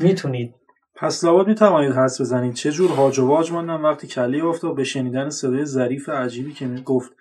می‌تونید. 0.00 0.54
پس 0.94 1.24
لابد 1.24 1.48
می‌توانید 1.48 1.92
حس 1.92 2.20
بزنید. 2.20 2.54
چه 2.54 2.70
جور 2.70 2.90
هاج 2.90 3.18
و 3.18 3.26
واج 3.26 3.52
ماندم 3.52 3.84
وقتی 3.84 4.06
کلی 4.06 4.40
افتاد 4.40 4.74
به 4.74 4.84
شنیدن 4.84 5.30
صدای 5.30 5.64
ظریف 5.64 6.08
عجیبی 6.08 6.52
که 6.52 6.66
گفت. 6.66 7.12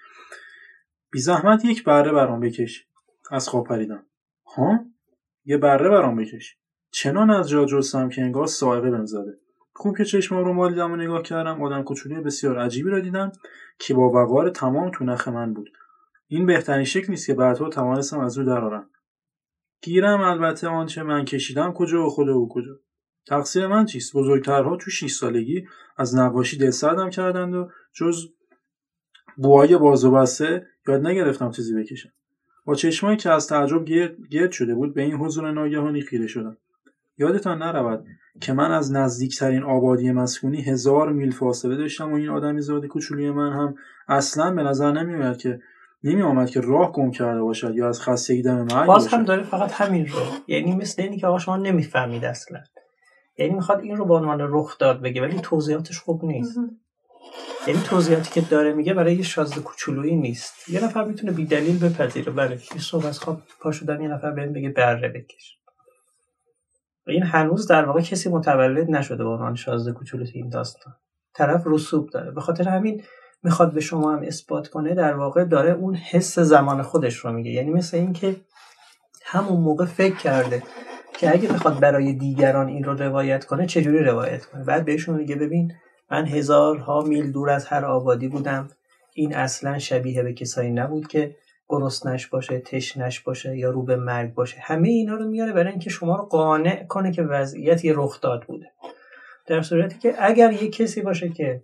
بی 1.12 1.20
زحمت 1.20 1.66
یک 1.66 1.84
بره 1.84 2.12
برام 2.12 2.40
بکش. 2.40 2.88
از 3.32 3.50
خواب 3.50 3.68
پریدم. 3.68 4.06
ها؟ 4.56 4.80
یه 5.46 5.58
بره 5.58 5.90
برام 5.90 6.16
بکش. 6.16 6.58
چنان 6.92 7.30
از 7.30 7.50
جا 7.50 7.66
جستم 7.66 8.10
که 8.10 8.22
انگار 8.22 8.48
سائقه 8.48 8.92
بهم 8.92 9.06
زده. 9.06 9.38
خوب 9.78 9.98
که 9.98 10.06
چشمام 10.06 10.46
رو 10.46 10.54
مالیدم 10.54 10.92
و 10.92 10.96
نگاه 10.96 11.22
کردم. 11.22 11.64
آدم 11.64 11.84
کوچولی 11.84 12.16
بسیار 12.16 12.60
عجیبی 12.60 12.90
را 12.90 13.00
دیدم 13.00 13.32
که 13.80 13.94
با 13.94 14.10
وقار 14.10 14.50
تمام 14.50 14.92
تو 14.92 15.06
نخ 15.06 15.28
من 15.28 15.54
بود. 15.54 15.70
این 16.28 16.46
بهترین 16.46 16.86
شکل 16.86 17.10
نیست 17.10 17.28
که 17.28 17.34
بعدها 17.34 17.70
توانستم 17.70 18.20
از 18.20 18.38
او 18.38 18.46
درآرم 18.46 18.90
گیرم 19.82 20.22
البته 20.22 20.68
آنچه 20.68 21.04
من 21.04 21.26
کشیدم 21.26 21.74
کجا 21.74 22.06
و 22.06 22.10
خود 22.10 22.30
او 22.30 22.50
کجا. 22.50 22.80
تقصیر 23.28 23.68
من 23.68 23.86
چیست؟ 23.86 24.16
بزرگترها 24.16 24.78
تو 24.78 24.92
6 24.92 25.12
سالگی 25.12 25.68
از 25.98 26.16
نقاشی 26.16 26.58
دلسردم 26.58 27.10
کردند 27.10 27.56
و 27.56 27.70
جز 27.94 28.28
بوهای 29.38 29.78
باز 29.78 30.06
و 30.06 30.12
بسته 30.12 30.68
یاد 30.88 31.08
نگرفتم 31.08 31.52
چیزی 31.52 31.76
بکشم. 31.76 32.10
با 32.66 32.76
چشمایی 32.76 33.18
که 33.18 33.30
از 33.30 33.48
تعجب 33.48 33.86
گرد, 34.30 34.52
شده 34.52 34.76
بود 34.76 34.94
به 34.94 35.02
این 35.02 35.14
حضور 35.14 35.52
ناگهانی 35.52 36.02
خیره 36.02 36.28
شدم. 36.28 36.58
یادتان 37.18 37.64
نرود 37.64 38.06
که 38.42 38.54
من 38.54 38.72
از 38.72 38.94
نزدیکترین 38.94 39.64
آبادی 39.64 40.12
مسکونی 40.12 40.62
هزار 40.62 41.12
میل 41.14 41.32
فاصله 41.32 41.78
داشتم 41.78 42.12
و 42.12 42.16
این 42.16 42.30
آدمی 42.30 42.62
زاد 42.62 42.86
کوچولوی 42.86 43.32
من 43.32 43.52
هم 43.54 43.76
اصلا 44.08 44.52
به 44.52 44.64
نظر 44.64 44.92
نمیآمد 44.92 45.38
که 45.38 45.60
نمی 46.04 46.22
آمد 46.22 46.50
که 46.50 46.62
راه 46.62 46.92
گم 46.92 47.12
کرده 47.12 47.42
باشد 47.42 47.76
یا 47.76 47.90
از 47.90 48.02
خستگی 48.02 48.42
دم 48.42 48.68
مرگ 48.72 48.88
باز 48.88 49.08
هم 49.08 49.24
داره 49.24 49.44
فقط 49.44 49.72
همین 49.72 50.08
رو 50.08 50.20
یعنی 50.48 50.76
مثل 50.76 51.02
اینی 51.02 51.18
که 51.18 51.28
آقا 51.28 51.40
شما 51.40 51.58
نمی‌فهمید 51.58 52.26
اصلا. 52.26 52.60
یعنی 53.38 53.54
می‌خواد 53.54 53.80
این 53.80 53.98
رو 53.98 54.06
به 54.06 54.14
عنوان 54.14 54.38
رخ 54.42 54.78
داد 54.78 55.02
بگه 55.02 55.22
ولی 55.22 55.40
توضیحاتش 55.44 56.00
خوب 56.00 56.26
نیست. 56.26 56.58
یعنی 57.68 57.80
توضیحاتی 57.80 58.32
که 58.32 58.42
داره 58.50 58.74
میگه 58.74 58.94
برای 58.94 59.16
یه 59.16 59.24
شازده 59.24 59.62
کوچولویی 59.62 60.16
نیست. 60.16 60.70
یه 60.70 60.84
نفر 60.84 61.04
می‌تونه 61.04 61.32
بی 61.32 61.46
دلیل 61.46 61.80
بپذیره. 61.80 62.32
بله 62.32 62.60
یه 62.76 62.82
صبح 62.82 63.06
از 63.06 63.20
خواب 63.20 63.42
پا 63.60 63.72
شدن 63.72 64.02
یه 64.02 64.08
نفر 64.08 64.32
بهم 64.32 64.54
بگه 64.54 64.70
بره 64.70 65.10
بکش. 65.10 65.57
این 67.12 67.24
هنوز 67.24 67.68
در 67.68 67.86
واقع 67.86 68.02
کسی 68.02 68.30
متولد 68.30 68.92
نشده 68.92 69.24
به 69.24 69.30
عنوان 69.30 69.56
شازده 69.56 69.92
کوچولو 69.92 70.26
این 70.34 70.50
داستان. 70.50 70.94
طرف 71.34 71.64
رسوب 71.66 72.10
داره. 72.10 72.32
به 72.32 72.42
خاطر 72.42 72.70
همین 72.70 73.04
می‌خواد 73.44 73.74
به 73.74 73.82
شما 73.82 74.14
هم 74.14 74.24
اثبات 74.24 74.68
کنه 74.68 74.96
در 74.96 75.14
واقع 75.14 75.44
داره 75.44 75.72
اون 75.72 75.96
حس 75.96 76.40
زمان 76.40 76.82
خودش 76.82 77.16
رو 77.16 77.32
میگه. 77.32 77.52
یعنی 77.52 77.72
مثل 77.72 77.98
اینکه 77.98 78.36
همون 79.26 79.62
موقع 79.62 79.86
فکر 79.86 80.16
کرده 80.16 80.64
که 81.18 81.32
اگه 81.32 81.50
بخواد 81.50 81.80
برای 81.80 82.14
دیگران 82.14 82.68
این 82.68 82.84
رو 82.84 82.94
روایت 82.94 83.46
کنه 83.46 83.66
چجوری 83.66 84.04
روایت 84.04 84.46
کنه؟ 84.46 84.64
بعد 84.64 84.86
بهشون 84.86 85.16
میگه 85.16 85.36
ببین 85.36 85.74
من 86.12 86.26
هزارها 86.26 87.02
میل 87.02 87.32
دور 87.32 87.50
از 87.50 87.66
هر 87.66 87.86
آبادی 87.86 88.28
بودم. 88.28 88.70
این 89.14 89.36
اصلا 89.36 89.80
شبیه 89.80 90.24
به 90.24 90.34
کسایی 90.34 90.72
نبود 90.72 91.08
که 91.08 91.36
گرسنش 91.70 92.28
باشه 92.28 92.60
تشنش 92.60 93.20
باشه 93.20 93.58
یا 93.58 93.70
رو 93.70 93.84
به 93.84 93.96
مرگ 93.96 94.34
باشه 94.34 94.58
همه 94.60 94.90
اینا 94.90 95.16
رو 95.16 95.28
میاره 95.28 95.54
برای 95.54 95.72
اینکه 95.72 95.90
شما 95.90 96.16
رو 96.16 96.24
قانع 96.24 96.84
کنه 96.84 97.12
که 97.12 97.24
وضعیت 97.24 97.82
رخ 97.86 98.22
داد 98.22 98.44
بوده. 98.48 98.66
در 99.48 99.62
صورتی 99.62 100.00
که 100.00 100.16
اگر 100.20 100.52
یه 100.52 100.70
کسی 100.70 101.02
باشه 101.02 101.30
که 101.30 101.64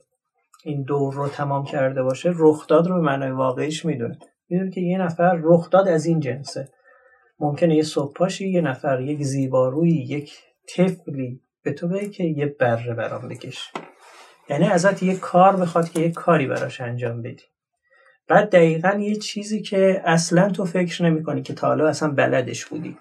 این 0.63 0.83
دور 0.83 1.13
رو 1.13 1.27
تمام 1.27 1.65
کرده 1.65 2.03
باشه 2.03 2.33
رخداد 2.35 2.87
رو 2.87 2.95
به 2.95 3.01
معنای 3.01 3.31
واقعیش 3.31 3.85
می‌دونه. 3.85 4.19
می‌دونه 4.49 4.71
که 4.71 4.81
یه 4.81 4.97
نفر 4.97 5.39
رخداد 5.43 5.87
از 5.87 6.05
این 6.05 6.19
جنسه. 6.19 6.69
ممکنه 7.39 7.75
یه 7.75 7.83
صبح 7.83 8.13
پاشی 8.13 8.49
یه 8.49 8.61
نفر 8.61 9.01
یک 9.01 9.23
زیبارویی 9.23 10.05
یک 10.09 10.33
طفلی 10.75 11.41
به 11.63 11.73
تو 11.73 11.87
بگه 11.87 12.09
که 12.09 12.23
یه 12.23 12.45
بره 12.59 12.93
برام 12.93 13.27
بکش. 13.27 13.71
یعنی 14.49 14.65
ازت 14.65 15.03
یه 15.03 15.15
کار 15.15 15.55
بخواد 15.55 15.89
که 15.89 15.99
یه 15.99 16.11
کاری 16.11 16.47
براش 16.47 16.81
انجام 16.81 17.21
بدی. 17.21 17.52
بعد 18.33 18.49
دقیقا 18.49 18.89
یه 18.89 19.15
چیزی 19.15 19.61
که 19.61 20.01
اصلا 20.05 20.49
تو 20.49 20.65
فکر 20.65 21.03
نمی 21.03 21.23
کنی 21.23 21.41
که 21.41 21.53
تا 21.53 21.67
حالا 21.67 21.87
اصلا 21.87 22.11
بلدش 22.11 22.65
بودی. 22.65 22.97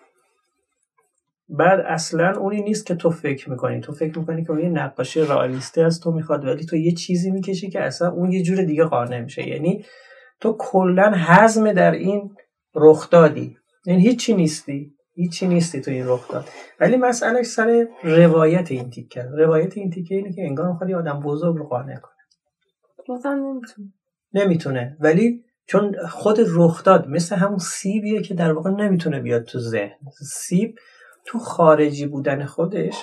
بعد 1.48 1.80
اصلا 1.80 2.36
اونی 2.38 2.62
نیست 2.62 2.86
که 2.86 2.94
تو 2.94 3.10
فکر 3.10 3.50
می‌کنی. 3.50 3.80
تو 3.80 3.92
فکر 3.92 4.18
می‌کنی 4.18 4.44
که 4.44 4.50
اون 4.50 4.60
یه 4.60 4.68
نقاشی 4.68 5.20
رئالیستی 5.20 5.80
از 5.80 6.00
تو 6.00 6.12
می‌خواد 6.12 6.44
ولی 6.44 6.66
تو 6.66 6.76
یه 6.76 6.92
چیزی 6.92 7.30
می‌کشی 7.30 7.70
که 7.70 7.80
اصلا 7.80 8.10
اون 8.10 8.32
یه 8.32 8.42
جور 8.42 8.62
دیگه 8.62 8.84
قانع 8.84 9.20
میشه 9.20 9.48
یعنی 9.48 9.84
تو 10.40 10.56
کلا 10.58 11.12
حزم 11.28 11.72
در 11.72 11.90
این 11.90 12.36
رخ 12.74 13.10
دادی. 13.10 13.56
یعنی 13.86 14.02
هیچی 14.02 14.34
نیستی. 14.34 14.94
هیچی 15.14 15.48
نیستی 15.48 15.80
تو 15.80 15.90
این 15.90 16.08
رخ 16.08 16.28
داد. 16.28 16.48
ولی 16.80 16.96
مسئله 16.96 17.42
سر 17.42 17.86
روایت 18.02 18.70
این 18.70 18.90
تیکه. 18.90 19.22
روایت 19.22 19.76
این 19.76 19.90
تیکه 19.90 20.14
اینه 20.14 20.32
که 20.32 20.42
انگار 20.42 20.72
می‌خواد 20.72 20.92
آدم 20.92 21.20
بزرگ 21.20 21.56
رو 21.56 21.68
قانع 21.68 21.96
کنه. 21.96 22.12
نمی‌تونه. 24.34 24.96
ولی 25.00 25.44
چون 25.66 25.96
خود 26.08 26.38
رخ 26.46 26.84
داد 26.84 27.08
مثل 27.08 27.36
همون 27.36 27.58
سیبیه 27.58 28.22
که 28.22 28.34
در 28.34 28.52
واقع 28.52 28.70
نمی‌تونه 28.70 29.20
بیاد 29.20 29.44
تو 29.44 29.58
ذهن. 29.58 29.96
سیب 30.22 30.78
تو 31.24 31.38
خارجی 31.38 32.06
بودن 32.06 32.44
خودش 32.44 32.94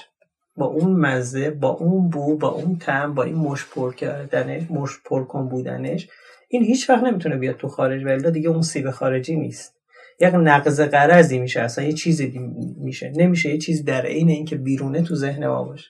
با 0.58 0.66
اون 0.66 0.92
مزه 0.92 1.50
با 1.50 1.70
اون 1.70 2.10
بو 2.10 2.38
با 2.38 2.48
اون 2.48 2.78
تم 2.78 3.14
با 3.14 3.24
این 3.24 3.36
مش 3.36 3.66
پر 3.66 3.94
کردنش 3.94 4.64
مش 4.72 4.90
پر 5.06 5.24
کن 5.24 5.50
بودنش 5.50 6.08
این 6.48 6.64
هیچ 6.64 6.90
وقت 6.90 7.04
نمی‌تونه 7.04 7.38
بیاد 7.38 7.58
تو 7.58 7.68
خارج. 7.68 8.06
ولی 8.06 8.32
دیگه 8.32 8.50
اون 8.50 8.62
سیب 8.62 8.90
خارجی 8.90 9.36
نیست. 9.36 9.76
یک 10.20 10.34
نقض 10.34 10.82
قرضی 10.82 11.40
میشه. 11.40 11.62
اصلا 11.62 11.86
یه 11.86 11.94
چیزی 11.94 12.40
میشه. 12.78 13.12
نمیشه 13.16 13.50
یه 13.50 13.58
چیز 13.58 13.86
در 13.86 14.06
عین 14.06 14.30
اینکه 14.30 14.56
بیرونه 14.56 15.02
تو 15.02 15.16
ذهن 15.16 15.48
ما 15.48 15.64
باشه. 15.64 15.90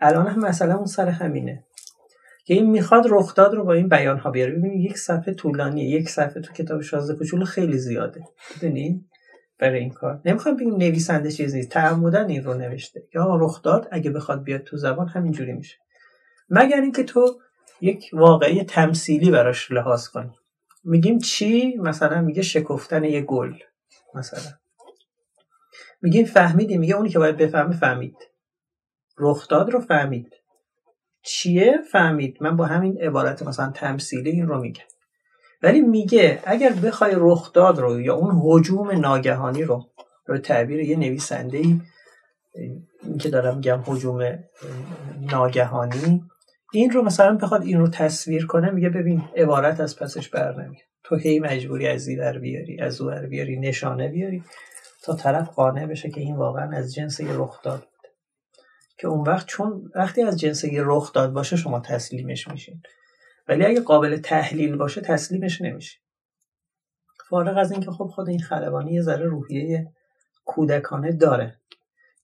الان 0.00 0.26
هم 0.26 0.40
مثلا 0.40 0.76
اون 0.76 0.86
سر 0.86 1.08
همینه. 1.08 1.64
که 2.48 2.54
این 2.54 2.70
می‌خواد 2.70 3.06
رخداد 3.10 3.54
رو 3.54 3.64
با 3.64 3.72
این 3.72 3.88
بیان 3.88 4.18
ها 4.18 4.30
بیاره. 4.30 4.52
ببینید 4.52 4.90
یک 4.90 4.98
صفحه 4.98 5.34
طولانیه 5.34 5.88
یک 6.00 6.08
صفحه 6.08 6.42
تو 6.42 6.52
کتاب 6.52 6.80
شازده 6.80 7.18
کوچولو 7.18 7.44
خیلی 7.44 7.78
زیاده. 7.78 8.24
می‌دونی؟ 8.54 9.04
برای 9.58 9.78
این 9.78 9.90
کار. 9.90 10.20
نمی‌خوام 10.24 10.56
بگیم 10.56 10.76
نویسنده 10.76 11.30
چیزی 11.30 11.66
تعمدن 11.66 12.28
این 12.28 12.44
رو 12.44 12.54
نوشته. 12.54 13.02
یا 13.14 13.36
رخ 13.40 13.62
داد 13.62 13.88
اگه 13.90 14.10
بخواد 14.10 14.42
بیاد 14.42 14.60
تو 14.60 14.76
زبان 14.76 15.08
همینجوری 15.08 15.52
میشه. 15.52 15.76
مگر 16.50 16.80
اینکه 16.80 17.04
تو 17.04 17.38
یک 17.80 18.10
واقعی 18.12 18.64
تمثیلی 18.64 19.30
براش 19.30 19.70
لحاظ 19.72 20.08
کنی. 20.08 20.32
میگیم 20.84 21.18
چی؟ 21.18 21.76
مثلا 21.76 22.20
میگه 22.22 22.42
شکفتن 22.42 23.04
یه 23.04 23.20
گل 23.20 23.52
مثلا. 24.14 24.52
میگیم 26.02 26.24
فهمیدی؟ 26.24 26.78
میگه 26.78 26.96
اونی 26.96 27.08
که 27.08 27.18
باید 27.18 27.36
بفهمه 27.36 27.76
فهمید. 27.76 28.16
رخ 29.18 29.48
داد 29.48 29.70
رو 29.70 29.80
فهمید. 29.80 30.37
چیه 31.28 31.78
فهمید. 31.92 32.36
من 32.40 32.56
با 32.56 32.66
همین 32.66 32.98
عبارت 33.02 33.42
مثلا 33.42 33.70
تمثیلی 33.70 34.30
این 34.30 34.46
رو 34.46 34.60
میگم. 34.60 34.84
ولی 35.62 35.80
میگه 35.80 36.40
اگر 36.44 36.72
بخوای 36.72 37.12
رخداد 37.16 37.78
رو 37.78 38.00
یا 38.00 38.14
اون 38.14 38.40
حجوم 38.44 38.90
ناگهانی 38.90 39.62
رو 39.62 39.86
رو 40.26 40.38
تعبیر 40.38 40.80
یه 40.80 40.96
نویسنده 40.96 41.58
ای 41.58 41.80
این 43.02 43.18
که 43.18 43.28
دارم 43.30 43.56
میگم 43.56 43.82
حجوم 43.86 44.38
ناگهانی 45.20 46.24
این 46.72 46.90
رو 46.90 47.02
مثلا 47.02 47.36
بخواد 47.36 47.62
این 47.62 47.78
رو 47.78 47.88
تصویر 47.88 48.46
کنه 48.46 48.70
میگه 48.70 48.88
ببین 48.88 49.24
عبارت 49.36 49.80
از 49.80 49.98
پسش 49.98 50.28
بر 50.28 50.52
نمیاد. 50.52 50.82
تو 51.04 51.16
هی 51.16 51.38
مجبوری 51.38 51.86
از 51.88 52.08
در 52.18 52.38
بیاری 52.38 52.80
از 52.80 53.00
او 53.00 53.10
بیاری 53.30 53.60
نشانه 53.60 54.08
بیاری 54.08 54.44
تا 55.02 55.14
طرف 55.14 55.48
قانع 55.48 55.86
بشه 55.86 56.10
که 56.10 56.20
این 56.20 56.36
واقعا 56.36 56.76
از 56.76 56.94
جنس 56.94 57.20
یه 57.20 57.32
رخ 57.32 57.62
داد. 57.62 57.86
که 58.98 59.08
اون 59.08 59.26
وقت 59.26 59.46
چون 59.46 59.90
وقتی 59.94 60.22
از 60.22 60.40
جنس 60.40 60.64
یه 60.64 60.82
رخ 60.84 61.12
داد 61.12 61.32
باشه 61.32 61.56
شما 61.56 61.80
تسلیمش 61.80 62.48
میشین. 62.48 62.82
ولی 63.48 63.64
اگه 63.64 63.80
قابل 63.80 64.16
تحلیل 64.16 64.76
باشه 64.76 65.00
تسلیمش 65.00 65.60
نمیشه. 65.60 65.98
فارغ 67.28 67.56
از 67.56 67.72
اینکه 67.72 67.90
خب 67.90 68.06
خود 68.06 68.28
این 68.28 68.40
خلبانی 68.40 68.92
یه 68.92 69.02
ذره 69.02 69.24
روحیه 69.24 69.92
کودکانه 70.44 71.12
داره. 71.12 71.60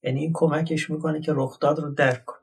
یعنی 0.03 0.21
این 0.21 0.31
کمکش 0.35 0.91
می‌کنه 0.91 1.21
که 1.21 1.33
رخداد 1.35 1.79
رو 1.79 1.91
درک 1.91 2.25
کنه. 2.25 2.39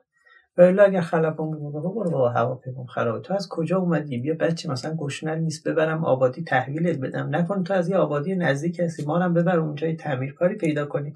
ولی 0.56 0.80
اگر 0.80 1.00
خلبان 1.00 1.50
بود 1.50 1.72
برو 1.72 2.10
با 2.10 2.30
هواپیما 2.30 2.86
خرابه. 2.86 3.20
تو 3.20 3.34
از 3.34 3.48
کجا 3.48 3.78
اومدی؟ 3.78 4.18
بیا 4.18 4.34
بچه 4.34 4.70
مثلا 4.70 4.96
گشنل 4.96 5.38
نیست 5.38 5.68
ببرم 5.68 6.04
آبادی 6.04 6.42
تحویلت 6.42 6.98
بدم. 6.98 7.36
نکن 7.36 7.64
تو 7.64 7.74
از 7.74 7.88
یه 7.88 7.96
آبادی 7.96 8.34
نزدیک 8.34 8.80
هستی 8.80 9.04
ما 9.04 9.18
هم 9.18 9.34
ببر 9.34 9.58
اونجای 9.58 9.96
تعمیرکاری 9.96 10.54
پیدا 10.54 10.86
کنیم. 10.86 11.14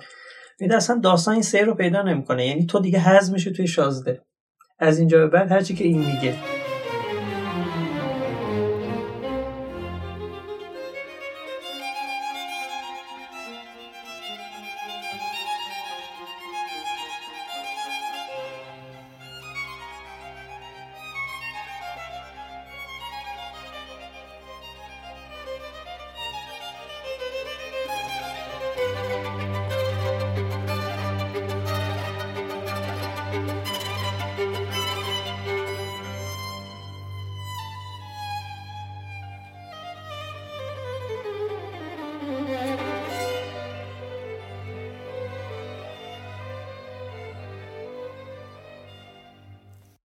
میده 0.61 0.77
اصلا 0.77 1.01
داستان 1.03 1.35
این 1.35 1.43
سیر 1.43 1.65
رو 1.65 1.75
پیدا 1.75 2.03
نمی‌کنه. 2.03 2.47
یعنی 2.47 2.67
تو 2.67 2.81
دیگه 2.81 2.99
حزم 2.99 3.33
میشه 3.33 3.51
توی 3.51 3.67
شازده. 3.67 4.23
از 4.79 4.99
اینجا 4.99 5.19
به 5.19 5.27
بعد 5.27 5.53
هرچی 5.53 5.75
که 5.75 5.85
این 5.85 5.99
میگه. 5.99 6.56